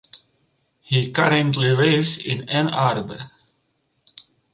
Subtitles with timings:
[0.81, 3.29] He currently lives in Ann Arbor.